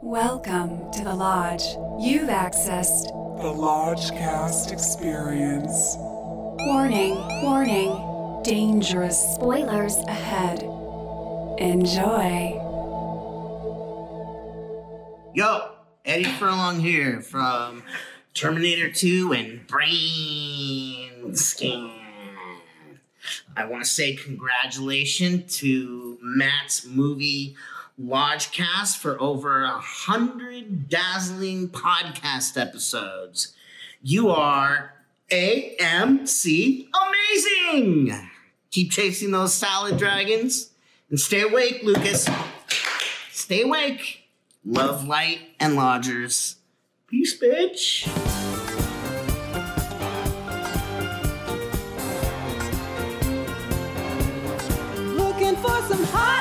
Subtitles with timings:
[0.00, 1.64] Welcome to the Lodge.
[1.98, 3.08] You've accessed.
[3.42, 5.96] The Lodgecast Experience.
[5.98, 8.40] Warning, warning.
[8.44, 10.62] Dangerous spoilers ahead.
[11.58, 12.52] Enjoy.
[15.34, 15.72] Yo,
[16.04, 17.82] Eddie Furlong here from
[18.34, 21.90] Terminator 2 and Brain Scan.
[23.56, 27.56] I want to say congratulations to Matt's movie
[28.00, 33.54] Lodgecast for over a hundred dazzling podcast episodes.
[34.00, 34.94] You are
[35.32, 38.30] AMC amazing!
[38.70, 40.70] Keep chasing those salad dragons
[41.10, 42.28] and stay awake, Lucas.
[43.32, 44.28] Stay awake.
[44.64, 46.56] Love, light, and lodgers.
[47.08, 48.06] Peace, bitch.
[55.16, 56.37] Looking for some hot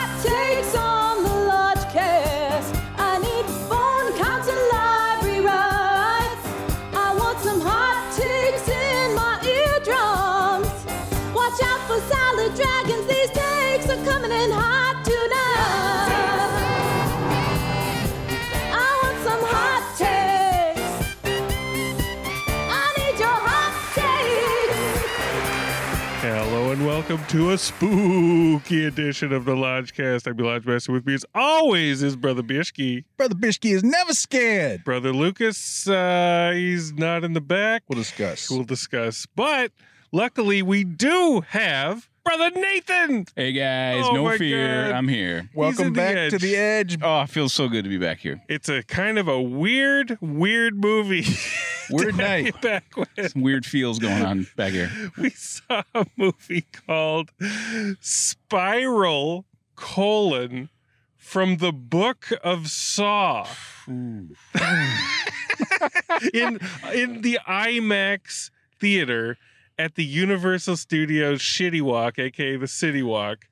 [27.08, 30.27] welcome to a spooky edition of the Lodgecast.
[30.27, 30.91] I'm your Lodge Master.
[30.91, 33.05] With me, as always, is Brother Bishki.
[33.16, 34.83] Brother Bishki is never scared.
[34.83, 37.83] Brother Lucas, uh, he's not in the back.
[37.88, 38.50] We'll discuss.
[38.50, 39.25] We'll discuss.
[39.38, 39.72] But
[40.11, 43.25] luckily, we do have Brother Nathan.
[43.36, 44.88] Hey guys, Oh no fear.
[44.88, 44.91] God.
[44.95, 45.50] I'm here.
[45.55, 46.97] Welcome in the back to the edge.
[47.02, 48.41] Oh, it feels so good to be back here.
[48.50, 51.25] It's a kind of a weird, weird movie.
[51.89, 52.61] Weird night.
[52.61, 54.91] Back when Some weird feels going on back here.
[55.17, 57.31] we saw a movie called
[58.02, 59.45] Spiral
[59.78, 60.67] colon
[61.16, 63.47] from the book of Saw
[63.88, 64.28] in
[66.94, 68.51] in the IMAX
[68.81, 69.38] theater
[69.77, 73.47] at the Universal Studios Shitty Walk, aka the City Walk,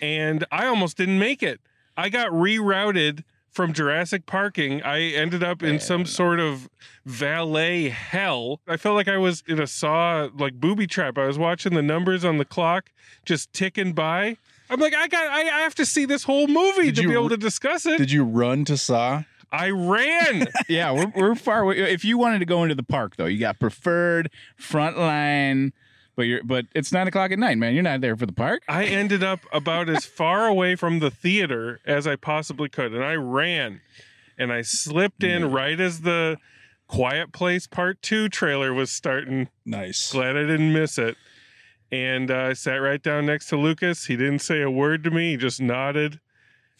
[0.00, 1.60] and I almost didn't make it.
[1.96, 4.82] I got rerouted from Jurassic Parking.
[4.82, 6.68] I ended up in some sort of
[7.06, 8.60] valet hell.
[8.68, 11.16] I felt like I was in a saw like booby trap.
[11.16, 12.90] I was watching the numbers on the clock
[13.24, 14.36] just ticking by.
[14.68, 17.08] I'm like, I got, I, I have to see this whole movie Did to you
[17.08, 17.96] be able to discuss it.
[17.96, 19.22] Did you run to Saw?
[19.56, 20.46] I ran.
[20.68, 21.78] Yeah, we're, we're far away.
[21.78, 25.72] If you wanted to go into the park though, you got preferred front line,
[26.16, 27.74] but you're but it's nine o'clock at night, man.
[27.74, 28.62] You're not there for the park.
[28.68, 33.04] I ended up about as far away from the theater as I possibly could, and
[33.04, 33.80] I ran,
[34.36, 36.38] and I slipped in right as the
[36.88, 39.48] Quiet Place Part Two trailer was starting.
[39.64, 40.10] Nice.
[40.10, 41.16] Glad I didn't miss it.
[41.92, 44.06] And uh, I sat right down next to Lucas.
[44.06, 45.32] He didn't say a word to me.
[45.32, 46.18] He just nodded,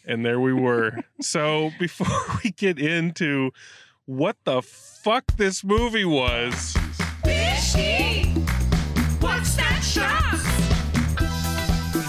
[0.06, 0.92] and there we were.
[1.20, 2.06] so before
[2.44, 3.50] we get into
[4.06, 6.76] what the fuck this movie was,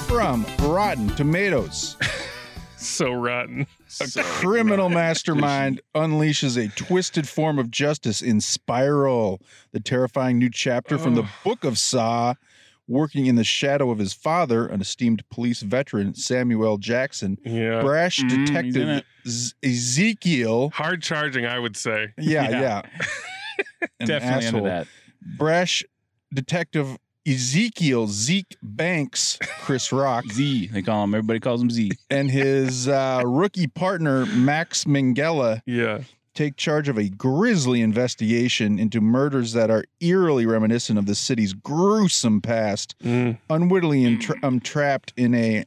[0.08, 1.98] From Rotten Tomatoes,
[2.78, 3.68] so rotten.
[4.00, 9.42] a criminal mastermind unleashes a twisted form of justice in Spiral,
[9.72, 12.36] the terrifying new chapter from the Book of Saw.
[12.90, 17.82] Working in the shadow of his father, an esteemed police veteran, Samuel Jackson, Yeah.
[17.82, 19.04] brash Mm, he's detective
[19.64, 20.70] Ezekiel.
[20.74, 22.14] Hard charging, I would say.
[22.18, 22.62] Yeah, Yeah.
[22.62, 22.82] yeah.
[24.06, 24.58] Definitely asshole.
[24.60, 24.88] under that.
[25.38, 25.84] brash
[26.34, 31.14] detective Ezekiel Zeke Banks, Chris Rock, Z, they call him.
[31.14, 31.92] Everybody calls him Z.
[32.10, 36.00] and his uh, rookie partner Max Minghella Yeah.
[36.38, 41.54] Take charge of a grisly investigation into murders that are eerily reminiscent of the city's
[41.54, 42.96] gruesome past.
[43.04, 43.40] Mm.
[43.50, 45.66] Unwittingly entra- um, trapped in a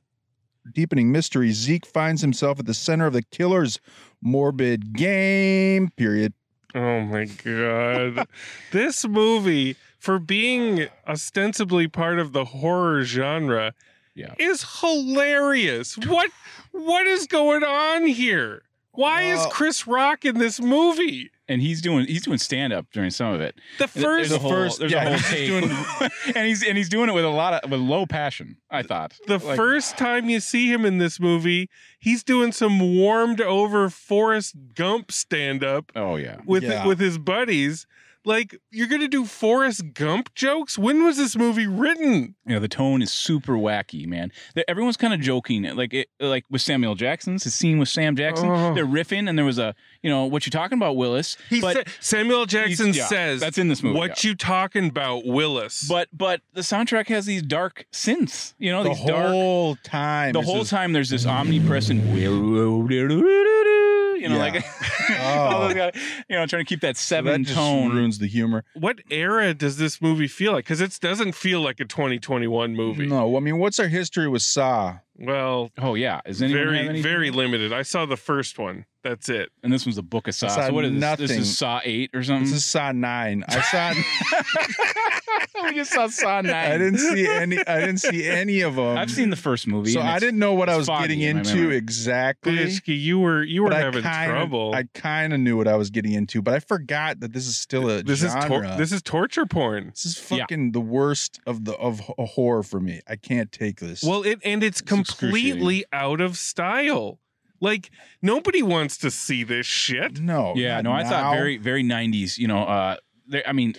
[0.72, 3.80] deepening mystery, Zeke finds himself at the center of the killer's
[4.22, 5.88] morbid game.
[5.96, 6.34] Period.
[6.74, 8.28] Oh my god.
[8.70, 13.74] this movie, for being ostensibly part of the horror genre,
[14.14, 14.34] Yeah.
[14.38, 15.98] is hilarious.
[15.98, 16.30] What
[16.70, 18.62] what is going on here?
[19.00, 21.30] Why is Chris Rock in this movie?
[21.48, 23.56] And he's doing he's doing stand up during some of it.
[23.78, 26.78] The There's first a whole, first- there's yeah, a whole he's doing- and he's and
[26.78, 28.56] he's doing it with a lot of with low passion.
[28.70, 31.68] I thought the Like, first time you see him in this movie,
[31.98, 36.86] he's doing some warmed over Forrest Gump stand up Oh yeah, with Yeah.
[36.86, 37.86] with his buddies.
[38.24, 40.78] Like, you're gonna do Forrest Gump jokes?
[40.78, 42.34] When was this movie written?
[42.46, 44.30] you know the tone is super wacky, man.
[44.54, 48.16] The- Everyone's kind of joking, like it, like with Samuel Jackson's his scene with Sam
[48.16, 48.48] Jackson.
[48.50, 48.74] Oh.
[48.74, 51.36] They're riffing, and there was a you know what you talking about, Willis.
[51.48, 55.24] He but sa- Samuel Jackson yeah, says that's in this movie, What you talking about,
[55.24, 55.86] Willis?
[55.88, 58.54] but but the soundtrack has these dark synths.
[58.58, 59.28] You know The these dark.
[59.28, 60.32] whole time.
[60.32, 62.02] The whole time there's this omnipresent,
[64.20, 64.52] you You know, Yeah.
[64.52, 64.64] like
[65.22, 65.72] Oh.
[65.74, 65.92] guys,
[66.28, 67.92] you know, trying to keep that So seven that just tone.
[67.94, 68.64] ruins the humor.
[68.74, 70.64] What era does this movie feel like?
[70.64, 73.06] Because it doesn't feel like a 2021 movie.
[73.06, 74.98] No, I mean, what's our history with Saw?
[75.20, 77.02] Well, Oh yeah, is anyone have very anything?
[77.02, 77.72] very limited.
[77.72, 78.86] I saw the first one.
[79.02, 79.48] That's it.
[79.62, 80.48] And this one's the Book of Saw.
[80.48, 81.00] saw So what is this?
[81.00, 81.40] This nothing.
[81.42, 82.44] is Saw eight or something.
[82.44, 83.44] This is Saw nine.
[83.48, 83.94] I saw.
[85.64, 86.54] we just saw Saw nine.
[86.54, 87.58] I didn't see any.
[87.66, 88.98] I didn't see any of them.
[88.98, 89.90] I've seen the first movie.
[89.92, 91.54] So and I it's- didn't know what I it's was foggy getting in my into
[91.56, 91.76] memory.
[91.76, 92.52] exactly.
[92.58, 94.74] Bishki, you were you were but having I kinda, trouble.
[94.74, 97.56] I kind of knew what I was getting into, but I forgot that this is
[97.56, 99.88] still a this is tor- this is torture porn.
[99.94, 100.40] This is Yeah.
[100.40, 103.00] fucking the worst of the of h- horror for me.
[103.08, 104.02] I can't take this.
[104.02, 107.18] Well, it and it's, It's completely out of style.
[107.60, 107.90] Like
[108.22, 110.20] nobody wants to see this shit.
[110.20, 112.38] no, Yeah, no, I thought very very nineties.
[112.38, 112.96] You know, uh,
[113.26, 113.74] there, I mean,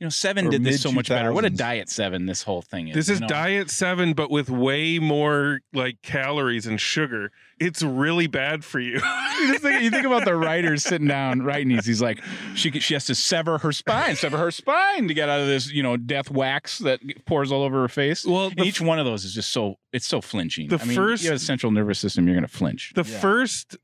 [0.00, 1.32] you know, Seven Or did this so much better.
[1.32, 2.94] What a diet Seven this whole thing is.
[2.94, 3.26] This you is know?
[3.26, 7.32] diet 7 but with way more like calories and sugar.
[7.58, 8.92] It's really bad for you.
[9.40, 11.84] you, just think, you think about the writers sitting down writing these.
[11.84, 12.22] He's like,
[12.54, 15.68] she she has to sever her spine, sever her spine to get out of this,
[15.72, 18.24] you know, death wax that pours all over her face.
[18.24, 20.68] well, the, each one of those is just so it's so flinching.
[20.68, 22.92] The I mean, first- you have a central nervous system, you're gonna flinch.
[22.94, 23.18] the Yeah.
[23.18, 23.76] first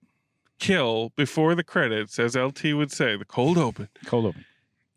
[0.61, 3.89] kill before the credits as LT would say, the cold open.
[4.07, 4.45] Cold open.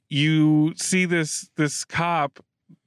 [0.10, 2.40] You see this this cop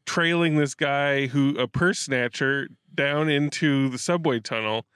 [0.06, 4.87] trailing this guy who a purse snatcher down into the subway tunnel.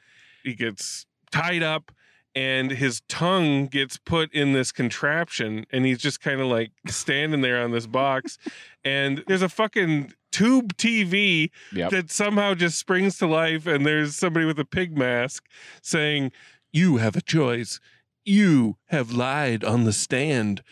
[0.43, 1.93] He gets tied up
[2.35, 7.43] and his tongue gets put in this contraption and he's just kind of like standing
[7.43, 8.38] there on this box.
[8.85, 11.91] And there's a fucking tube TV Yep.
[11.93, 15.44] that somehow just springs to life and there's somebody with a pig mask
[15.81, 16.32] saying
[16.73, 17.79] you have a choice.
[18.25, 20.62] You have lied on the stand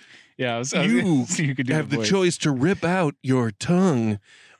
[0.42, 2.08] Yeah, I was, I was- You so you could do have the voice.
[2.08, 4.18] choice to rip out your tongue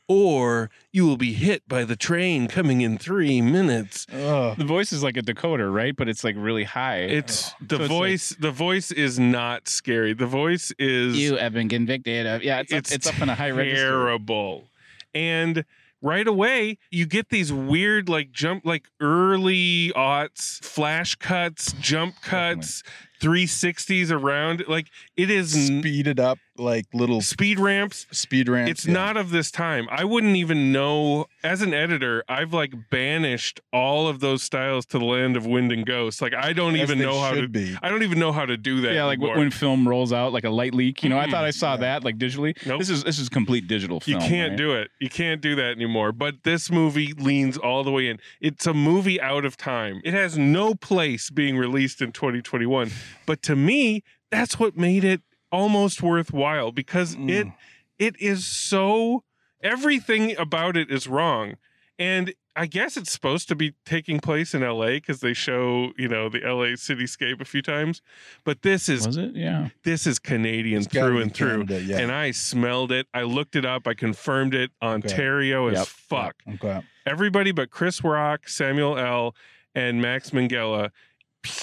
[0.09, 4.07] or you will be hit by the train coming in three minutes.
[4.13, 4.57] Ugh.
[4.59, 5.95] The voice is like a decoder, right?
[5.97, 6.99] But it's like really high.
[6.99, 7.65] It's oh.
[7.67, 8.29] the So it's like- voice.
[8.39, 10.13] the voice is not scary.
[10.13, 12.43] The voice is you have been convicted of.
[12.43, 13.89] Yeah, it's, it's up, it's up in a high register.
[13.91, 14.69] terrible.
[15.15, 15.65] And
[16.03, 22.83] right away, you get these weird like jump, like early aughts, flash cuts, jump cuts,
[23.23, 24.65] 360s around.
[24.69, 28.07] Like it is n- speed it up like little speed ramps.
[28.13, 28.71] speed ramps.
[28.71, 28.93] It's yeah.
[28.93, 29.89] not of this time.
[29.91, 31.27] I wouldn't even know.
[31.43, 35.73] As an editor, I've like banished all of those styles to the land of wind
[35.73, 36.21] and ghosts.
[36.21, 37.49] Like I don't As even know how to.
[37.49, 37.77] be.
[37.83, 38.93] I don't even know how to do that.
[38.95, 39.39] Yeah, like anymore.
[39.39, 41.03] when film rolls out like a light leak.
[41.03, 41.77] You know, I Mm, thought I saw yeah.
[41.79, 42.55] that like digitally.
[42.67, 42.79] Nope.
[42.81, 44.57] This is this is complete digital you can't right?
[44.59, 44.91] do it.
[45.01, 46.13] You can't do that anymore.
[46.13, 48.19] But this movie leans all the way in.
[48.41, 50.01] It's a movie out of time.
[50.05, 52.91] It has no place being released in 2021.
[53.27, 55.23] But to me, that's what made it
[55.53, 57.55] almost worthwhile because it Mm.
[57.99, 59.23] it is so
[59.63, 61.55] everything about it is wrong.
[61.99, 66.09] And I guess it's supposed to be taking place in LA because they show, you
[66.09, 68.03] know, the LA cityscape a few times.
[68.45, 69.35] But this is Was it?
[69.37, 69.69] Yeah.
[69.85, 71.65] this is Canadian It's through and through.
[71.67, 71.99] Canada, yeah.
[71.99, 73.07] And I smelled it.
[73.15, 73.87] I looked it up.
[73.87, 74.71] I confirmed it.
[74.83, 75.87] Ontario as Yep.
[75.87, 76.35] fuck.
[76.55, 76.83] Okay.
[77.07, 79.35] Everybody but Chris Rock, Samuel L.,
[79.75, 80.91] and Max Minghella,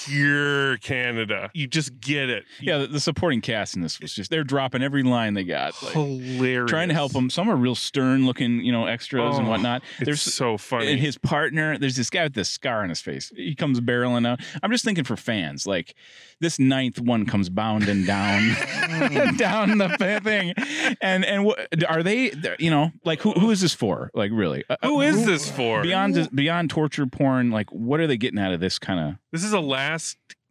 [0.06, 1.50] pure Canada.
[1.54, 2.44] You just get it.
[2.60, 5.80] Yeah, the, the supporting cast in this was just they're dropping every line they got.
[5.82, 6.70] Like, Hilarious.
[6.70, 7.30] trying to help them.
[7.30, 9.82] Some are real stern looking, you know, extras and Oh, whatnot.
[9.98, 10.92] It's There's so funny.
[10.92, 13.32] and his partner, there's this guy with this scar on his face.
[13.34, 14.40] He comes barreling out.
[14.62, 15.94] I'm just thinking for fans, like
[16.40, 18.40] this ninth one comes bounding down,
[19.36, 20.54] down the thing,
[21.00, 22.32] and and what are they?
[22.58, 24.10] You know, like who who is this for?
[24.14, 25.82] Like really, Uh, Who uh, this for?
[25.82, 27.50] beyond beyond torture porn?
[27.50, 29.14] Like what are they getting out of this kind of?
[29.32, 29.99] This is a last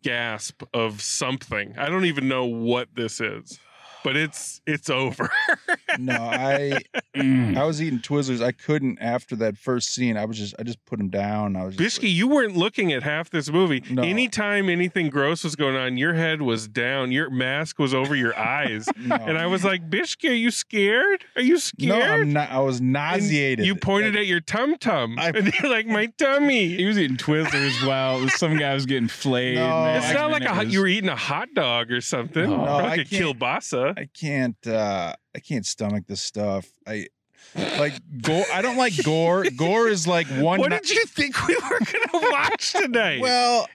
[0.03, 1.75] gasp of something.
[1.77, 3.59] I don't even know what this is,
[4.03, 5.29] but it's it's over.
[5.97, 6.79] No, I.
[7.15, 8.43] I was eating Twizzlers.
[8.43, 10.15] I couldn't after that first scene.
[10.17, 11.55] I was just I just put them down.
[11.55, 13.83] I was just Bishki, you weren't looking at half this movie.
[13.89, 14.03] No.
[14.03, 18.37] Anytime anything gross was going on, your head was down, your mask was over your
[18.37, 18.87] eyes.
[18.97, 19.15] no.
[19.15, 21.25] And I was like, Bishki, are you scared?
[21.35, 21.89] Are you scared?
[21.89, 22.01] no.
[22.01, 22.49] I'm not.
[22.51, 23.65] I was And nauseated.
[23.65, 25.17] You pointed at your tum tum.
[25.17, 26.75] I- And you're like, my tummy.
[26.75, 29.55] He was eating Twizzlers while some guy was getting flayed.
[29.55, 29.85] No.
[29.95, 32.49] It's not like a, was- you were eating a hot dog or something.
[32.49, 32.55] No.
[32.61, 33.97] Or No, like I a can't- kielbasa.
[33.97, 34.67] I can't.
[34.67, 36.71] uh I can't stomach this stuff.
[36.87, 37.07] I
[37.55, 38.45] like gore.
[38.53, 39.45] I don't like gore.
[39.55, 40.59] Gore is like one.
[40.59, 43.21] What did you think we were going to watch tonight?
[43.21, 43.67] Well,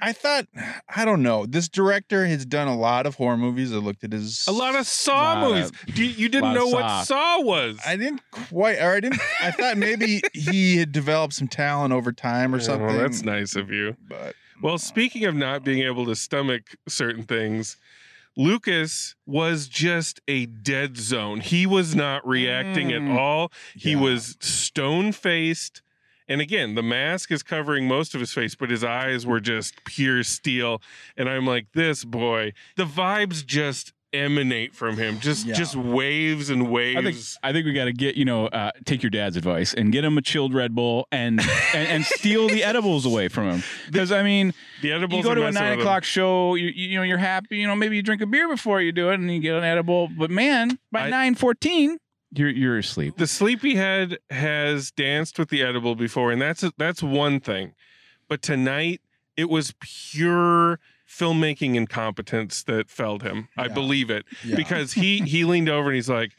[0.00, 0.46] I thought
[0.94, 1.46] I don't know.
[1.46, 3.72] This director has done a lot of horror movies.
[3.72, 5.72] I looked at his a lot of Saw Lot movies.
[5.94, 7.02] Do you, you didn't lot of know what Saw.
[7.04, 7.78] Saw was.
[7.86, 9.20] I didn't quite, or I didn't.
[9.40, 12.86] I thought maybe he had developed some talent over time or something.
[12.86, 13.96] Well, that's nice of you.
[14.08, 17.76] But Well, speaking of not being able to stomach certain things,
[18.36, 21.40] Lucas was just a dead zone.
[21.40, 23.16] He was not reacting at Mm.
[23.16, 23.50] all.
[23.74, 24.00] He Yeah.
[24.00, 25.82] was stone faced
[26.28, 29.84] And again, the mask is covering most of his face, but his eyes were just
[29.84, 30.82] pure steel.
[31.16, 35.18] And I'm like, this boy, the vibes just emanate from him.
[35.20, 35.54] Just Yeah.
[35.54, 36.96] just waves and waves.
[36.98, 39.74] I think I think we got to get you know uh, take your dad's advice
[39.74, 41.40] and get him a chilled Red Bull and
[41.74, 45.34] and, and steal the edibles away from him because I mean the edibles you go
[45.34, 45.80] to a nine with him.
[45.80, 48.80] o'clock show you, you know you're happy you know maybe you drink a beer before
[48.80, 51.98] you do it and you get an edible but man by I- nine fourteen
[52.32, 57.40] you're you're asleep the sleepyhead has danced with the edible before and that's that's one
[57.40, 57.72] thing
[58.28, 59.00] but tonight
[59.36, 63.48] it was pure filmmaking incompetence that felled him.
[63.56, 64.24] I believe it.
[64.44, 64.56] Yeah.
[64.56, 66.32] because he he leaned over and he's like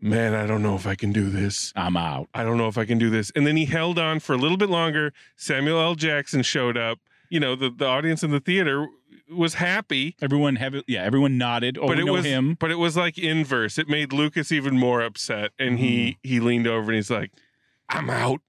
[0.00, 1.72] man i don't know if i can do this.
[1.76, 2.28] I'm out.
[2.32, 3.30] I don't know if i can do this.
[3.34, 5.12] And then he held on for a little bit longer.
[5.36, 5.94] Samuel l.
[5.94, 6.98] Jackson showed up.
[7.30, 8.86] You know the, the audience in the theater
[9.30, 10.16] was happy.
[10.22, 12.56] Everyone have yeah everyone nodded oh but it was him.
[12.58, 13.76] but it was like inverse.
[13.76, 16.28] It made Lucas even more upset, and he Mm-hmm.
[16.28, 17.30] he leaned over and he's like,
[17.90, 18.40] "I'm out,"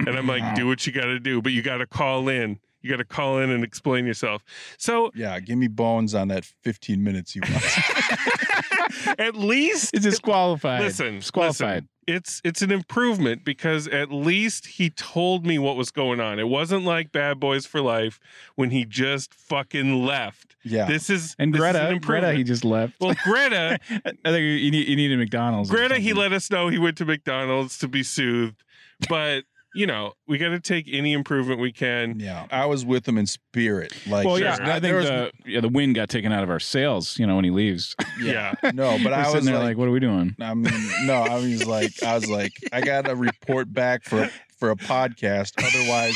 [0.00, 2.58] and I'm like, "Do what you got to do, but you got to call in.
[2.82, 4.44] You got to call in and explain yourself."
[4.78, 9.18] So Yeah, give me bones on that 15 minutes you want.
[9.18, 14.90] at least it's disqualified listen, disqualified listen, it's it's an improvement because at least he
[14.90, 16.38] told me what was going on.
[16.38, 18.18] It wasn't like Bad Boys for Life
[18.56, 20.56] when he just fucking left.
[20.64, 20.86] Yeah.
[20.86, 24.60] This is and this is an Greta Greta he just left well, Greta, I think
[24.60, 27.78] you need you need a McDonald's Greta, he let us know he went to McDonald's
[27.78, 28.62] to be soothed,
[29.08, 32.18] but you know we got to take any improvement we can.
[32.20, 32.46] yeah.
[32.50, 33.92] I was with him in spirit.
[34.06, 34.46] Like well, Sure.
[34.46, 37.18] yeah, I think was- the yeah the wind got taken out of our sails.
[37.18, 39.88] You know when he leaves, Yeah, no, but I sitting was there like, like, what
[39.88, 40.34] are we doing?
[40.40, 40.72] I mean,
[41.04, 44.76] no, I was like, I was like, I got to report back for for a
[44.76, 45.52] podcast.
[45.58, 46.14] Otherwise,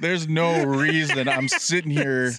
[0.00, 2.32] there's no reason I'm sitting here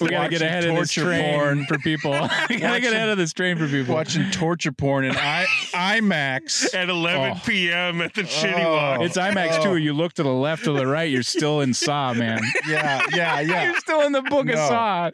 [0.00, 1.66] We gotta get watching ahead of this torture train porn.
[1.66, 2.12] for people.
[2.12, 3.94] we gotta get Watching- ahead of this train for people.
[3.94, 6.74] watching torture porn in I IMAX.
[6.74, 7.40] at 11 Oh.
[7.46, 8.00] p.m.
[8.00, 8.72] at the shitty Oh.
[8.74, 9.00] walk.
[9.02, 9.64] It's IMAX Oh.
[9.64, 9.76] too.
[9.76, 12.40] You look to the left or the right, you're still in Saw, man.
[12.68, 13.64] Yeah, yeah, yeah.
[13.64, 14.68] You're still in the book of No.
[14.68, 15.10] Saw.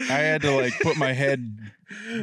[0.00, 1.58] I had to like put my head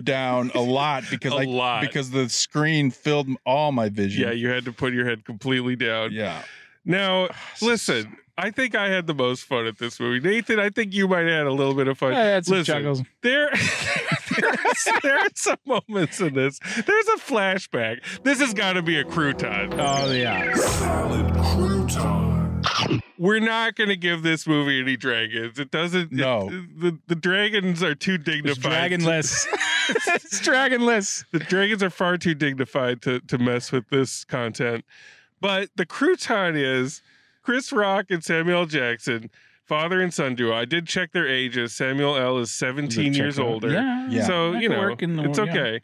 [0.03, 1.81] down a lot because A I lot.
[1.81, 4.23] because the screen filled all my vision.
[4.23, 6.11] yeah, you had to put your head completely down.
[6.11, 6.43] yeah.
[6.85, 10.19] Now, ah, listen, I think I had the most fun at this movie.
[10.19, 12.13] Nathan, I think you might have had a little bit of fun.
[12.13, 13.01] I had some Listen, chuckles.
[13.21, 13.49] There,
[14.39, 16.59] there, are, there are some moments in this.
[16.59, 18.01] There's a flashback.
[18.23, 19.73] This has got to be a crouton.
[19.79, 20.53] Oh yeah.
[20.55, 23.01] Salad crouton.
[23.17, 25.57] We're not going to give this movie any dragons.
[25.57, 26.11] It doesn't.
[26.11, 26.49] No.
[26.51, 28.91] it- the the dragons are too dignified.
[28.91, 29.47] to- dragonless.
[29.89, 31.23] it's dragonless.
[31.31, 34.83] the dragons are far too dignified to to mess with this content.
[35.41, 37.01] But the crouton is
[37.43, 39.29] Chris Rock and Samuel Jackson,
[39.65, 40.53] father and son duo.
[40.55, 41.73] I did check their ages.
[41.75, 42.37] Samuel L.
[42.39, 43.53] is 17 years Check it out.
[43.53, 43.71] older.
[43.71, 44.07] Yeah.
[44.09, 44.25] Yeah.
[44.25, 45.61] So, you know, work in the it's world, yeah.
[45.61, 45.81] okay.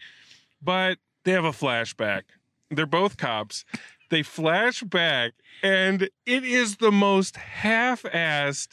[0.61, 2.23] But they have a flashback.
[2.69, 3.65] They're both cops.
[4.09, 8.69] They flash back, and it is the most half assed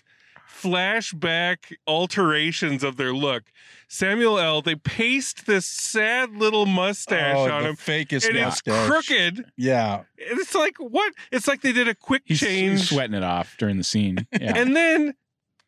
[0.49, 3.45] flashback alterations of their look.
[3.88, 7.76] Samuel L., they paste this sad little mustache oh, on the him.
[7.76, 9.45] fakest And it's crooked.
[9.57, 10.02] Yeah.
[10.17, 11.14] It's like what?
[11.33, 12.81] It's like they did a quick He's, change.
[12.81, 14.26] he's sweating it off during the scene.
[14.40, 14.57] Yeah.
[14.57, 15.14] And then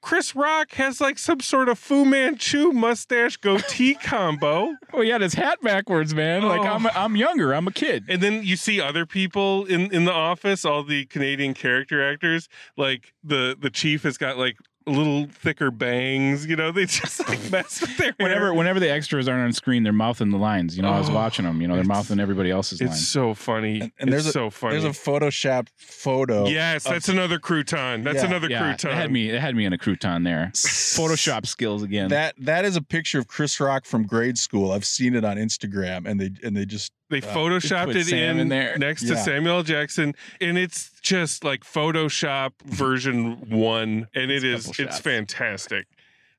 [0.02, 4.75] Chris Rock has like some sort of Fu Manchu mustache goatee combo.
[4.92, 6.42] oh, he had his hat backwards, man.
[6.42, 6.64] Like Oh.
[6.64, 7.52] I'm, I'm younger.
[7.52, 8.04] I'm a kid.
[8.08, 12.49] And then you see other people in, in the office, all the Canadian character actors.
[12.76, 16.46] Like the the chief has got like a little thicker bangs.
[16.46, 18.14] You know, they just like mess with their hair.
[18.18, 20.76] Whenever, whenever the extras aren't on screen, they're mouthing the lines.
[20.76, 21.60] You know, I was Oh, watching them.
[21.60, 23.08] You know, they're mouthing everybody else's It's lines.
[23.08, 23.80] so funny.
[23.80, 24.78] And- and it's there's a- so funny.
[24.80, 26.46] There's a Photoshop photo.
[26.49, 28.04] yes, of- that's another crouton.
[28.04, 28.26] That's Yeah.
[28.26, 28.90] another yeah, crouton.
[28.90, 29.28] it had me.
[29.30, 30.50] It had me in a crouton there.
[30.54, 32.08] Photoshop skills again.
[32.08, 34.72] That that is a picture of Chris Rock from grade school.
[34.72, 38.07] I've seen it on Instagram, and they and they just They Uh, photoshopped put it
[38.07, 38.79] Sam in, in there.
[38.79, 39.62] next to Samuel L.
[39.64, 44.99] Jackson, and it's just like Photoshop version one, and it It's is a couple it's
[45.00, 45.87] fantastic.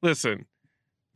[0.01, 0.45] Listen,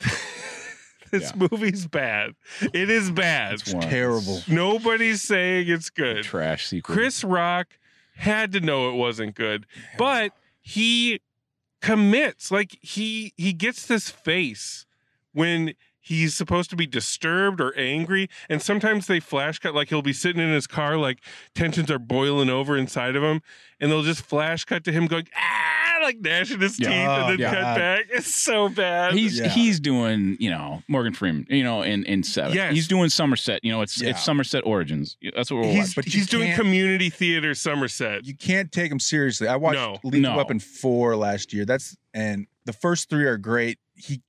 [1.12, 1.48] this Yeah.
[1.52, 2.34] movie's bad.
[2.74, 3.54] It is bad.
[3.56, 4.42] It's one- terrible.
[4.48, 6.24] Nobody's saying it's it's a good.
[6.24, 6.94] Trash sequel.
[6.96, 7.80] Chris Rock
[8.16, 9.66] had to know it wasn't good,
[9.98, 11.22] but he
[11.82, 12.52] commits.
[12.52, 14.86] Like he he gets this face
[15.34, 15.74] when
[16.06, 19.74] he's supposed to be disturbed or angry, and sometimes they flash cut.
[19.74, 21.20] Like he'll be sitting in his car, like
[21.56, 23.42] tensions are boiling over inside of him,
[23.80, 26.88] and they'll just flash cut to him going ah, like gnashing his Yeah.
[26.90, 26.98] teeth,
[27.32, 28.06] and then Oh, cut back.
[28.12, 29.14] It's so bad.
[29.14, 29.50] He's Yeah.
[29.50, 32.54] he's doing you know Morgan Freeman you know in in seven.
[32.54, 32.74] Yes.
[32.74, 33.62] He's doing Somerset.
[33.64, 34.12] You know it's Yeah.
[34.12, 35.18] it's Somerset Origins.
[35.36, 35.94] That's what we're he's watching.
[35.96, 38.26] but he's doing community theater Somerset.
[38.26, 39.48] You can't take him seriously.
[39.48, 39.98] I watched No.
[40.04, 40.38] Lethal No.
[40.38, 41.66] Weapon four last year.
[41.66, 43.80] That's and the first three are great.
[43.96, 44.22] He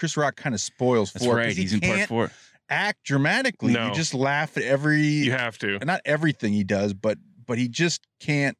[0.00, 1.36] Chris Rock kind of spoils That's four.
[1.36, 1.46] right.
[1.48, 2.30] 'cause he He's in part can't four.
[2.70, 3.74] Act dramatically.
[3.74, 3.88] No.
[3.88, 5.78] You just laugh at every You have to.
[5.80, 8.56] not everything he does, but but he just can't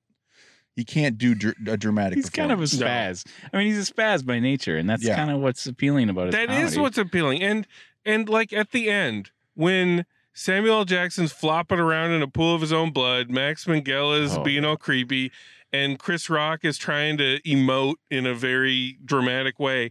[0.76, 2.14] he can't do dr- a dramatic.
[2.16, 2.22] Thing.
[2.22, 3.24] He's kind of a performance.
[3.24, 3.32] spaz.
[3.52, 5.16] I mean, he's a spaz by nature, and that's Yeah.
[5.16, 6.32] kind of what's appealing about it.
[6.32, 6.80] That is comedy.
[6.80, 7.42] what's appealing.
[7.42, 7.66] And
[8.04, 10.04] and like at the end, when
[10.34, 10.84] Samuel L.
[10.84, 14.64] Jackson's flopping around in a pool of his own blood, Max Minghella is Oh, being
[14.64, 15.32] all creepy,
[15.72, 19.90] and Chris Rock is trying to emote in a very dramatic way.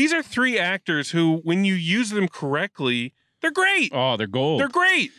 [0.00, 3.90] These are three actors who, when you use them correctly, they're great.
[3.94, 4.60] Oh, they're gold.
[4.60, 5.10] They're great.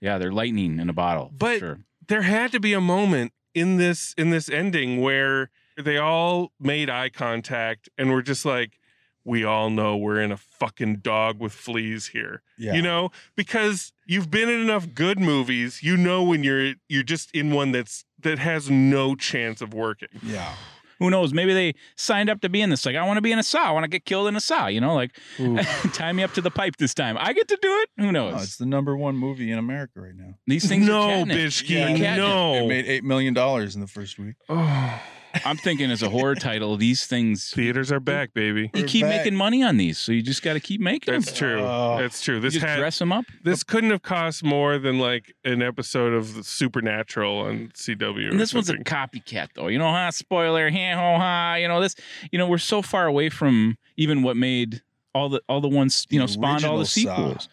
[0.00, 1.26] yeah, they're lightning in a bottle.
[1.28, 1.78] for But- sure.
[2.08, 6.88] there had to be a moment in this in this ending where they all made
[6.88, 8.78] eye contact and were just like
[9.24, 12.74] we all know we're in a fucking dog with fleas here Yeah.
[12.74, 17.30] you know because you've been in enough good movies you know when you're you're just
[17.34, 20.54] in one that's that has no chance of working Yeah.
[21.00, 21.32] Who knows?
[21.34, 22.86] Maybe they signed up to be in this.
[22.86, 23.64] Like, I want to be in a saw.
[23.64, 24.68] I want to get killed in a saw.
[24.68, 25.18] You know, like
[25.92, 27.16] tie me up to the pipe this time.
[27.18, 27.88] I get to do it.
[28.02, 28.34] Who oh, knows?
[28.36, 30.34] Oh, it's the number one movie in America right now.
[30.46, 31.36] These things no are catnip.
[31.36, 34.36] Bishki, Yeah, no It made eight million dollars in the first week.
[34.48, 35.02] oh,
[35.44, 37.50] I'm thinking as a horror title, these things.
[37.52, 39.18] theaters are back baby You We're keep back.
[39.18, 41.20] making money on these, so you just got to keep making them.
[41.20, 41.50] that's them.
[41.50, 41.98] true Oh.
[41.98, 43.24] that's true You this just had dress them up.
[43.44, 48.26] this couldn't have cost more than like an episode of the Supernatural on CW.
[48.26, 49.68] Or And this one's a copycat, though.
[49.68, 51.54] You know, ha, spoiler, ha, ho, ha.
[51.56, 51.94] You know, this.
[52.32, 54.82] You know, we're so far away from even what made
[55.14, 57.44] all the all the ones you know The spawned all the sequels.
[57.44, 57.48] Saw.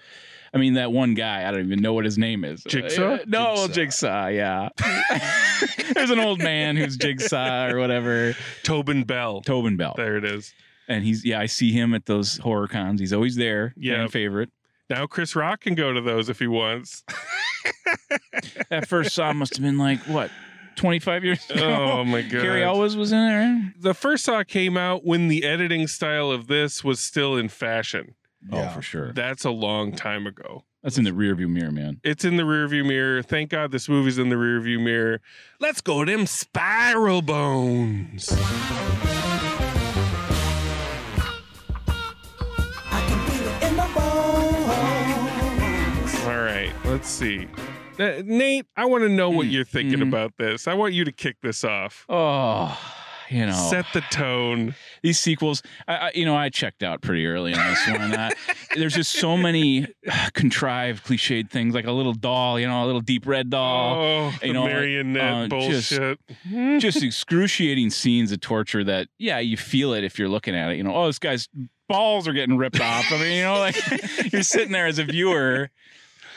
[0.47, 0.51] Sequels.
[0.53, 2.63] I mean, that one guy, I don't even know what his name is.
[2.63, 3.19] Jigsaw?
[3.27, 3.73] No, Jigsaw.
[3.73, 4.69] Jigsaw, yeah.
[5.93, 8.35] There's an old man who's Jigsaw or whatever.
[8.63, 9.41] Tobin Bell.
[9.41, 9.93] Tobin Bell.
[9.95, 10.53] There it is.
[10.87, 12.99] And he's, yeah, I see him at those horror cons.
[12.99, 13.73] He's always there.
[13.75, 14.07] Yeah.
[14.07, 14.49] Favorite.
[14.89, 17.03] Now Chris Rock can go to those if he wants.
[18.69, 20.29] That first Saw must have been like, what,
[20.75, 21.91] 25 years oh, ago?
[21.99, 22.41] Oh my god.
[22.41, 23.69] Cary Elwes was in there, eh?
[23.79, 28.15] the first Saw came out when the editing style of this was still in fashion.
[28.51, 28.69] Yeah.
[28.69, 29.11] Oh, for sure.
[29.13, 30.63] That's a long time ago.
[30.83, 31.99] That's in the rearview mirror, man.
[32.03, 33.21] It's in the rearview mirror.
[33.21, 35.19] Thank God this movie's in the rearview mirror.
[35.59, 38.31] Let's go them spiral bones.
[46.25, 47.47] All right, let's see.
[47.97, 50.07] Uh, Nate, I want to know what Mm, you're thinking mhm.
[50.09, 50.67] about this.
[50.67, 52.05] I want you to kick this off.
[52.09, 52.77] Oh,
[53.29, 54.75] you know, Set the tone.
[55.01, 55.61] these sequels.
[55.87, 58.13] I, I, you know, I checked out pretty early on this one.
[58.13, 58.29] Uh,
[58.75, 62.87] there's just so many uh, contrived, cliched things, like a little doll, you know, a
[62.87, 63.95] little deep red doll.
[63.95, 66.19] oh, the you know, marionette uh, just- bullshit.
[66.81, 70.77] just excruciating scenes of torture that, yeah, you feel it if you're looking at it.
[70.77, 71.47] You know, oh, this guy's
[71.87, 73.11] balls are getting ripped off.
[73.11, 73.75] I mean, you know, like
[74.31, 75.69] you're sitting there as a viewer.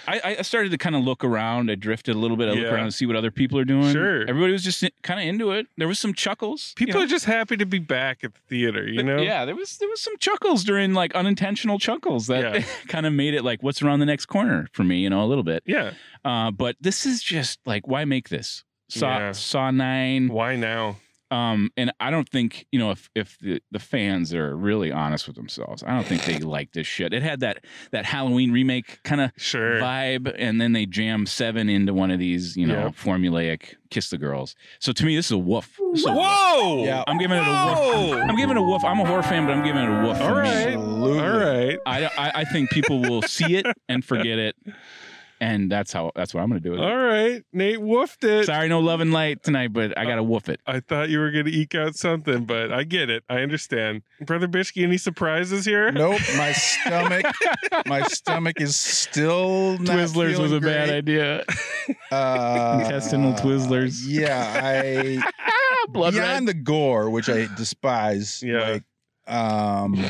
[0.09, 1.71] I, I started to kind of look around.
[1.71, 2.49] I drifted a little bit.
[2.49, 2.75] I look Yeah.
[2.75, 3.93] around to see what other people are doing.
[3.93, 4.23] Sure.
[4.23, 5.67] Everybody was just kind of into it.
[5.77, 6.75] There was some chuckles.
[6.79, 7.05] you People know?
[7.07, 9.19] are just happy to be back at the theater, you know?
[9.21, 12.65] Yeah, there was there was some chuckles during like unintentional chuckles that Yeah.
[12.89, 15.27] kind of made it like what's around the next corner for me, you know, a
[15.27, 15.63] little bit.
[15.67, 15.93] Yeah.
[16.25, 18.65] Uh, but this is just like why make this?
[18.89, 19.33] Saw Yeah.
[19.33, 20.29] Saw nine.
[20.29, 20.97] Why now?
[21.31, 25.27] Um, and I don't think you know if if the, the fans are really honest
[25.27, 27.13] with themselves, I don't think they like this shit.
[27.13, 29.81] It had that that Halloween remake kind of Sure.
[29.81, 32.95] vibe, and then they jam seven into one of these, you know, Yep.
[32.97, 34.55] formulaic kiss the girls.
[34.79, 35.79] So to me, this is a woof.
[35.93, 36.19] This is a woof.
[36.21, 36.85] Whoa!
[36.85, 37.05] Yeah.
[37.07, 37.79] I'm giving it a woof.
[37.79, 38.19] Whoa!
[38.21, 38.85] I'm giving it a woof.
[38.85, 40.21] I'm a horror fan, but I'm giving it a woof.
[40.21, 40.49] All for me.
[40.49, 40.67] right.
[40.75, 41.19] Absolutely.
[41.21, 41.79] All right.
[41.87, 44.57] I, I I think people will see it and forget it,
[45.41, 46.73] and that's how that's what I'm gonna do.
[46.73, 46.85] With it.
[46.85, 47.43] All right.
[47.53, 48.47] Nate woofed it.
[48.47, 50.61] Sorry, no love and light tonight, but I gotta woof it.
[50.67, 53.25] I thought you were going to eke out something, but I get it.
[53.29, 54.03] I understand.
[54.27, 55.91] Brother Bishke, any surprises here?
[55.93, 56.21] Nope.
[56.37, 57.25] My stomach.
[57.87, 61.45] my stomach is still not Twizzlers was feeling a bad idea.
[62.11, 64.03] Uh, Intestinal Twizzlers.
[64.07, 65.23] Yeah, I
[65.89, 66.47] Blood beyond red.
[66.47, 68.43] the gore, which I despise.
[68.43, 68.71] Yeah.
[68.71, 68.85] Like,
[69.27, 70.05] um,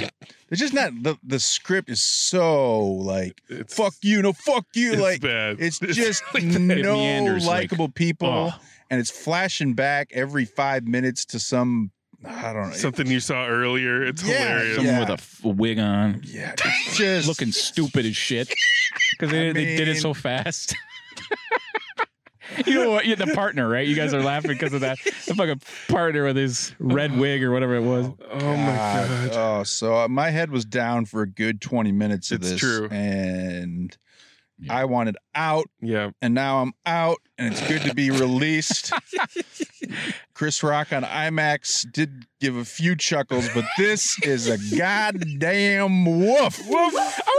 [0.51, 4.93] it's just not the the script is so like It's fuck you, no fuck you,
[4.93, 5.57] It's like bad.
[5.61, 6.83] it's It's just really bad.
[6.83, 8.61] no meanders, like, likable people, oh.
[8.91, 11.91] and it's flashing back every five minutes to some
[12.23, 14.03] I don't know something you saw earlier.
[14.05, 14.77] It's Yeah, hilarious.
[14.77, 15.01] Someone Yeah.
[15.01, 16.55] with a f- wig on, Yeah,
[16.93, 18.49] just looking stupid as shit
[19.13, 20.75] because they, I they did it so fast.
[22.67, 23.07] You know what?
[23.07, 23.87] You're the partner, right?
[23.87, 24.99] You guys are laughing because of that.
[25.27, 28.07] The fucking partner with his red wig or whatever it was.
[28.31, 29.31] Oh my god.
[29.33, 32.61] Oh, so uh, my head was down for a good 20 minutes of It's this.
[32.61, 32.89] true.
[32.91, 33.97] And
[34.59, 34.75] Yeah.
[34.75, 36.11] I wanted out, Yeah.
[36.21, 38.93] and now I'm out, and it's good to be released.
[40.41, 46.67] Chris Rock on IMAX did give a few chuckles, but this is a goddamn woof.
[46.67, 46.95] Woof.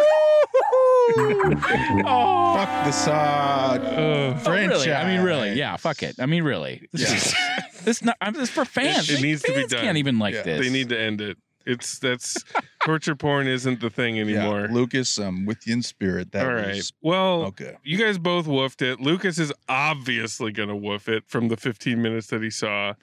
[2.06, 4.86] Oh, Fuck the Saw Uh, franchise.
[4.86, 4.94] really?
[4.94, 5.54] I mean, really?
[5.54, 5.76] Yeah.
[5.78, 6.16] Fuck it.
[6.20, 6.88] I mean, really.
[6.94, 7.16] This Yeah.
[7.16, 8.18] is this not.
[8.22, 9.10] I'm this for fans.
[9.10, 9.82] It- it They- needs to be fans done.
[9.84, 10.62] Can't even like Yeah, this.
[10.62, 11.38] they need to end it.
[11.66, 12.44] It's that's
[12.84, 14.62] torture porn isn't the thing anymore.
[14.62, 16.32] Yeah, Lucas, I'm with you in spirit.
[16.32, 16.76] That All right.
[16.76, 17.78] was Well, okay.
[17.84, 19.00] you guys both woofed it.
[19.00, 22.94] Lucas is obviously going to woof it from the 15 minutes that he saw,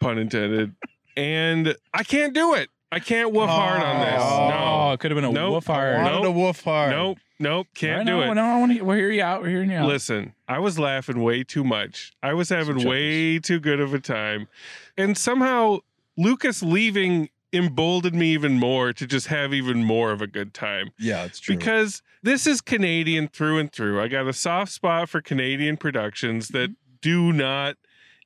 [0.00, 0.74] pun intended.
[1.16, 2.68] And I can't do it.
[2.92, 4.22] I can't woof hard on this.
[4.22, 4.92] Oh, No.
[4.92, 5.54] it could have been a Nope.
[5.54, 5.96] woof hard.
[5.96, 6.24] wanted Nope.
[6.24, 6.90] to woof hard.
[6.90, 7.18] Nope.
[7.38, 7.66] Nope.
[7.74, 8.34] Can't I do it.
[8.34, 8.82] No, I want to.
[8.82, 9.42] We're hearing you out.
[9.42, 9.88] We're hearing you out.
[9.88, 12.12] Listen, I was laughing way too much.
[12.22, 14.48] I was having way too good of a time.
[14.96, 15.80] And somehow
[16.16, 20.90] Lucas leaving emboldened me even more to just have even more of a good time.
[20.98, 21.56] Yeah, it's true.
[21.56, 24.00] Because this is Canadian through and through.
[24.00, 26.58] I got a soft spot for Canadian productions mm-hmm.
[26.58, 27.76] that do not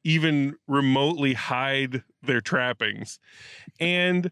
[0.04, 3.18] even remotely hide their trappings.
[3.78, 4.30] And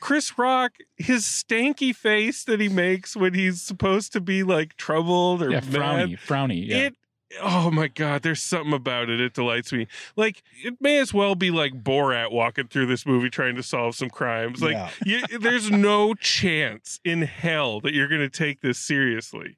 [0.00, 5.42] Chris Rock, his stanky face that he makes when he's supposed to be like troubled
[5.42, 6.68] or yeah, mad, frowny, frowny.
[6.68, 6.76] Yeah.
[6.76, 6.96] it
[7.40, 9.86] oh my god there's something about it it delights me.
[10.16, 13.94] Like it may as well be like borat walking through this movie trying to solve
[13.96, 14.62] some crimes.
[14.62, 14.90] Like Yeah.
[15.04, 19.56] you, there's no chance in hell that you're going to take this seriously.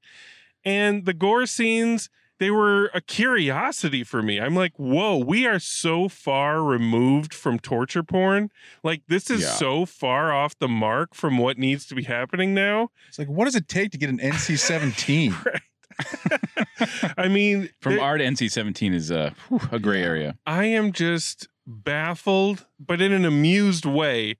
[0.64, 2.08] And the gore scenes
[2.38, 4.38] they were a curiosity for me.
[4.38, 8.50] I'm like whoa we are so far removed from torture porn.
[8.82, 9.52] Like this is Yeah.
[9.52, 12.90] so far off the mark from what needs to be happening now.
[13.08, 15.34] It's like, what does it take to get an NC-17?
[17.16, 20.36] i mean From there- R to NC seventeen is a whew, a gray area.
[20.46, 24.36] I am just baffled, but in an amused way,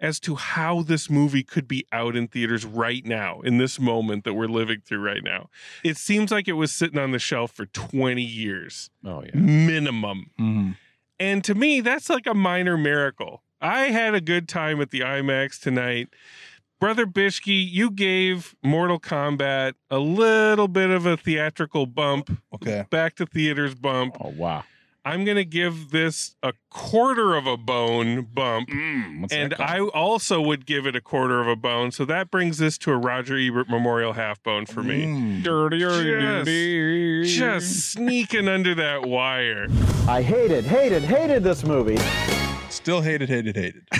[0.00, 4.24] as to how this movie could be out in theaters right now, in this moment
[4.24, 5.48] that we're living through right now.
[5.84, 9.30] It seems like it was sitting on the shelf for 20 years, Oh yeah.
[9.34, 10.30] minimum.
[10.38, 10.76] Mhm.
[11.20, 13.42] And to me, that's like a minor miracle.
[13.60, 16.08] I had a good time at the IMAX tonight.
[16.80, 22.84] Brother Bishke, you gave Mortal Kombat a little bit of a theatrical bump, Okay.
[22.90, 24.16] back to theaters bump.
[24.20, 24.64] Oh wow.
[25.06, 28.70] I'm going to give this a quarter of a bone bump.
[28.70, 29.52] Mm, And?
[29.58, 31.90] I also would give it a quarter of a bone.
[31.92, 35.04] So that brings this to a Roger Ebert Memorial half bone for me.
[35.04, 35.42] Mm.
[35.42, 36.02] dirty, Just-
[36.46, 37.24] dirty.
[37.26, 39.66] Just sneaking under that wire.
[40.08, 41.98] I hated, hated, hated this movie.
[42.70, 43.86] Still hated, hated, hated.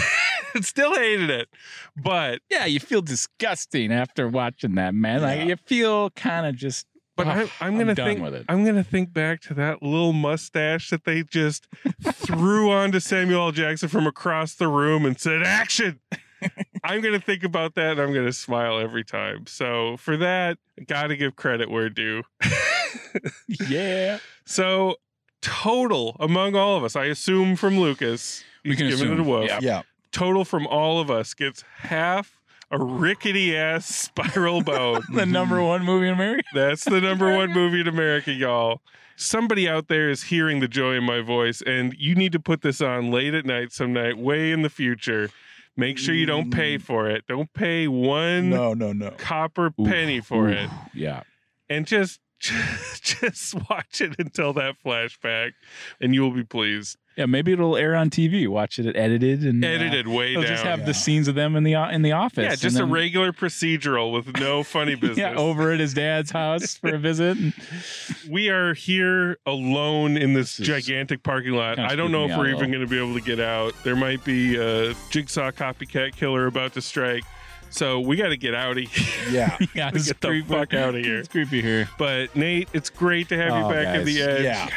[0.63, 1.49] Still hated it.
[1.97, 5.23] But yeah, you feel disgusting after watching that, man.
[5.23, 6.87] Like you feel kind of just.
[7.17, 8.45] but oh, I'm, I'm gonna done think with it.
[8.49, 11.67] I'm gonna think back to that little mustache that they just
[12.03, 13.53] threw onto Samuel L.
[13.53, 16.01] Jackson from across the room and said, "Action!"
[16.85, 19.47] I'm gonna think about that and I'm gonna smile every time.
[19.47, 22.23] So for that, gotta give credit where due.
[23.69, 24.19] yeah.
[24.45, 24.97] So
[25.41, 29.13] total among all of us, I assume from Lucas, We he's can giving it a
[29.15, 29.47] assume, woof.
[29.49, 29.59] yeah.
[29.63, 29.83] Yeah.
[30.15, 32.39] Total from all of us gets half
[32.71, 35.03] a rickety ass spiral bone.
[35.13, 36.45] The number one movie in America.
[36.55, 38.81] That's the number one movie in America, y'all.
[39.17, 42.63] Somebody out there is hearing the joy in my voice, and you need to put
[42.63, 45.31] this on late at night some night, way in the future.
[45.77, 46.83] Make sure you don't pay mm.
[46.83, 47.25] for it.
[47.27, 49.11] Don't pay one No, no, no.
[49.11, 50.57] copper Oof, penny for oof.
[50.57, 50.71] it.
[50.95, 51.25] Yeah.
[51.69, 52.21] And just
[53.03, 55.53] just watch it until that flashback,
[56.01, 56.99] and you will be pleased.
[57.17, 58.49] Yeah, maybe it'll air on TV.
[58.49, 60.43] Watch it edited and uh, Edited way down.
[60.43, 60.87] just have yeah.
[60.87, 62.43] the scenes of them in the in the office.
[62.43, 65.19] yeah, just a regular procedural with no funny business.
[65.19, 67.39] Yeah, over at his dad's house for a visit.
[67.39, 67.55] And,
[68.29, 71.79] we are here alone in this This gigantic parking lot.
[71.79, 73.75] I don't know if we're even going to be able to get out.
[73.85, 77.25] There might be a jigsaw copycat killer about to strike.
[77.75, 79.33] So we got to get out of here.
[79.33, 79.57] Yeah.
[79.75, 80.49] yeah, Get it's the creepy.
[80.49, 81.19] fuck outta here.
[81.19, 81.89] It's creepy here.
[81.99, 84.27] But Nate, it's great to have you Oh, back at the guys.
[84.29, 84.43] edge.
[84.45, 84.69] Yeah.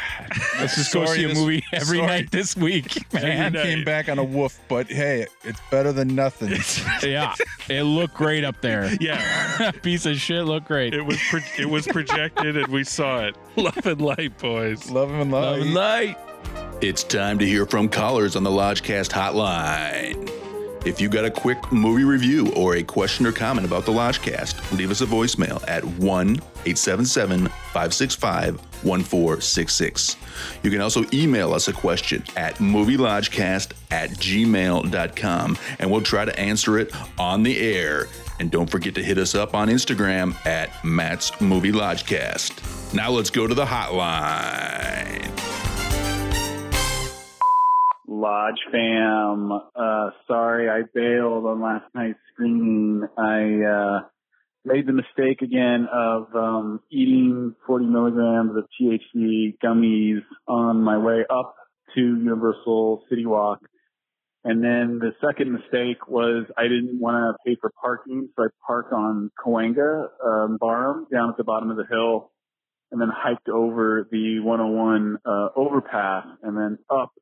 [0.58, 2.06] Let's just go see a movie every sorry.
[2.08, 3.52] night this week, man.
[3.52, 3.62] night.
[3.62, 6.50] Came back on a woof, but hey, it's better than nothing.
[7.08, 7.34] yeah,
[7.68, 8.92] it looked great up there.
[9.00, 10.92] Yeah, Piece of shit looked great.
[10.92, 13.36] it was pro- it was projected and we saw it.
[13.56, 14.90] Love and light, boys.
[14.90, 15.40] Love and light.
[15.40, 16.16] Love and light.
[16.80, 20.28] It's time to hear from callers on the Lodgecast hotline.
[20.84, 24.76] If you got a quick movie review or a question or comment about the Lodgecast,
[24.76, 30.16] leave us a voicemail at 1 877 565 1466.
[30.62, 36.38] You can also email us a question at movielodgecast at gmail.com and we'll try to
[36.38, 38.06] answer it on the air.
[38.38, 42.94] And don't forget to hit us up on Instagram at Matt's Movie Lodgecast.
[42.94, 45.57] Now let's go to the hotline.
[48.20, 49.52] Lodge fam.
[49.52, 53.06] Uh, sorry, I bailed on last night's screening.
[53.16, 54.00] I uh,
[54.64, 61.24] made the mistake again of um, eating 40 milligrams of THC gummies on my way
[61.30, 61.54] up
[61.94, 63.60] to Universal City Walk.
[64.44, 68.46] And then the second mistake was I didn't want to pay for parking, so I
[68.66, 72.30] parked on Cahuenga um, Barham down at the bottom of the hill,
[72.90, 77.12] and then hiked over the 101 uh, overpass, and then up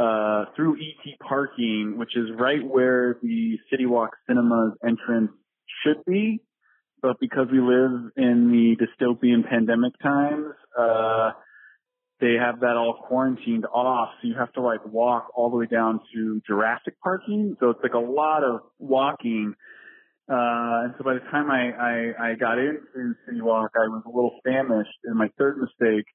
[0.00, 5.30] uh, through ET parking, which is right where the City Walk Cinemas entrance
[5.84, 6.40] should be.
[7.02, 11.32] But because we live in the dystopian pandemic times, uh,
[12.20, 14.10] they have that all quarantined off.
[14.20, 17.56] So you have to like walk all the way down to Jurassic parking.
[17.60, 19.54] So it's like a lot of walking.
[20.30, 24.02] Uh, and so by the time I, I, I got into City Walk, I was
[24.06, 24.98] a little famished.
[25.04, 26.06] And my third mistake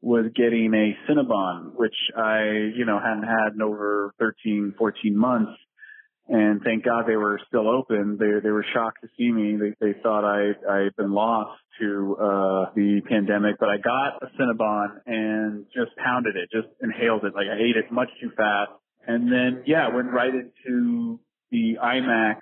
[0.00, 5.52] was getting a Cinnabon, which I, you know, hadn't had in over 13, 14 months.
[6.28, 8.18] And thank God they were still open.
[8.20, 9.56] They, they were shocked to see me.
[9.56, 14.26] They, they thought I, I'd been lost to, uh, the pandemic, but I got a
[14.38, 17.34] Cinnabon and just pounded it, just inhaled it.
[17.34, 18.72] Like I ate it much too fast.
[19.06, 21.18] And then, yeah, went right into
[21.50, 22.36] the IMAX,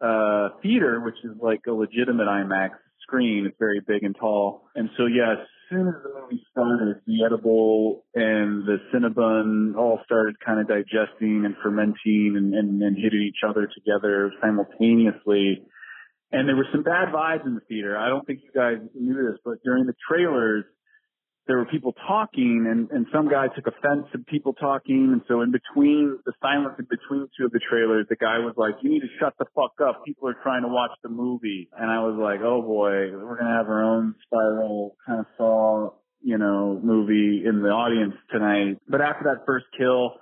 [0.00, 2.70] uh, theater, which is like a legitimate IMAX
[3.02, 3.46] screen.
[3.46, 4.68] It's very big and tall.
[4.74, 10.00] And so, yeah, as soon as the movie started, the edible and the Cinnabon all
[10.04, 15.62] started kind of digesting and fermenting and, and, and hitting each other together simultaneously.
[16.30, 17.96] And there were some bad vibes in the theater.
[17.96, 20.64] I don't think you guys knew this, but during the trailers,
[21.46, 25.10] there were people talking and, and some guy took offense to people talking.
[25.12, 28.54] And so in between the silence in between two of the trailers, the guy was
[28.56, 30.04] like, you need to shut the fuck up.
[30.06, 31.68] People are trying to watch the movie.
[31.76, 35.26] And I was like, oh boy, we're going to have our own spiral kind of
[35.36, 35.90] saw,
[36.22, 38.78] you know, movie in the audience tonight.
[38.88, 40.14] But after that first kill,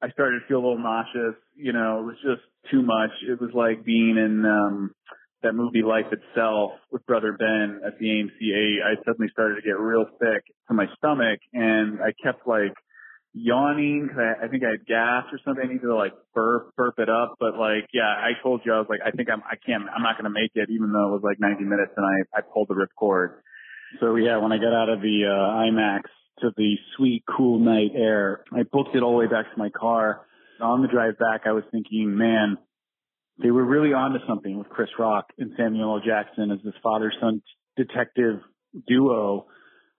[0.00, 1.34] I started to feel a little nauseous.
[1.56, 3.10] You know, it was just too much.
[3.28, 4.94] It was like being in, um,
[5.42, 9.78] that movie Life Itself with Brother Ben at the AMC I suddenly started to get
[9.78, 12.74] real sick to my stomach and I kept like
[13.34, 15.64] yawning because I, I think I had gas or something.
[15.64, 17.36] I needed to like burp, burp it up.
[17.40, 20.02] But like, yeah, I told you I was like, I think I'm, I can't, I'm
[20.02, 22.40] not going to make it even though it was like 90 minutes and I, I
[22.42, 23.40] pulled the ripcord.
[24.00, 26.02] So yeah, when I got out of the, uh, IMAX
[26.40, 29.70] to the sweet, cool night air, I booked it all the way back to my
[29.70, 30.26] car.
[30.60, 32.56] On the drive back, I was thinking, man,
[33.38, 36.02] they were really onto something with Chris Rock and Samuel L.
[36.04, 37.42] Jackson as this father-son
[37.76, 38.40] detective
[38.86, 39.46] duo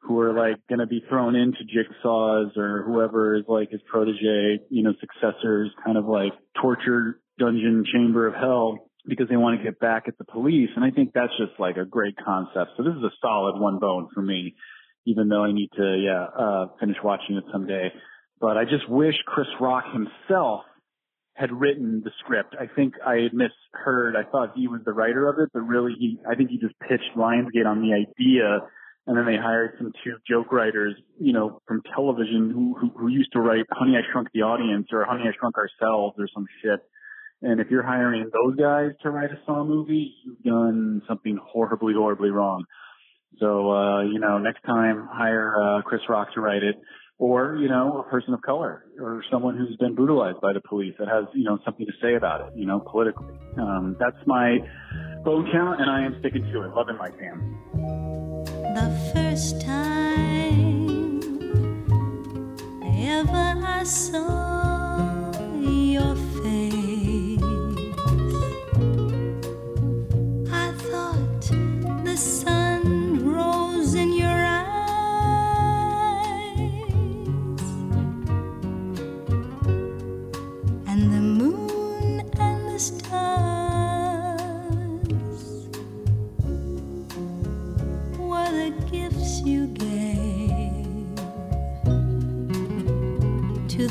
[0.01, 4.59] who are like going to be thrown into jigsaws or whoever is like his protege,
[4.69, 9.63] you know, successors, kind of like torture dungeon chamber of hell because they want to
[9.63, 10.69] get back at the police.
[10.75, 12.71] And I think that's just like a great concept.
[12.77, 14.55] So this is a solid one bone for me,
[15.05, 17.91] even though I need to, yeah, uh, finish watching it someday.
[18.39, 20.61] But I just wish Chris Rock himself
[21.35, 22.55] had written the script.
[22.59, 24.15] I think I had misheard.
[24.15, 26.77] I thought he was the writer of it, but really he, I think he just
[26.79, 28.59] pitched Lionsgate on the idea.
[29.05, 33.07] And then they hired some two joke writers, you know, from television who, who, who
[33.09, 36.45] used to write Honey, I Shrunk the Audience or Honey, I Shrunk Ourselves or some
[36.61, 36.79] shit.
[37.41, 41.93] And if you're hiring those guys to write a Saw movie, you've done something horribly,
[41.93, 42.63] horribly wrong.
[43.39, 46.75] So, uh, you know, next time hire, uh, Chris Rock to write it
[47.23, 50.93] or, you know, a person of color or someone who's been brutalized by the police
[50.99, 53.33] that has, you know, something to say about it, you know, politically.
[53.57, 54.57] Um, that's my
[55.23, 56.75] vote count and I am sticking to it.
[56.75, 57.57] Loving my fam.
[58.75, 61.21] The first time
[62.83, 64.72] ever I saw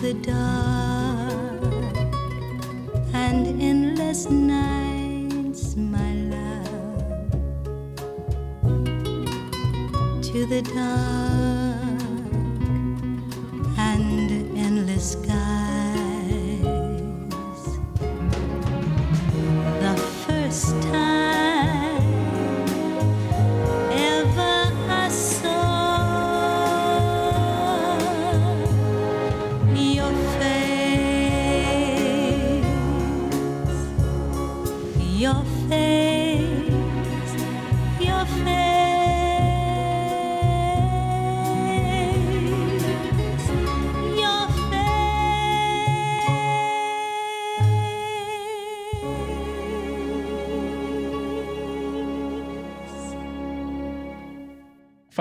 [0.03, 1.62] the dark
[3.15, 7.31] and endless nights, my love,
[10.21, 11.32] to the dark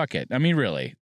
[0.01, 0.29] Fuck it.
[0.31, 0.95] I mean, really,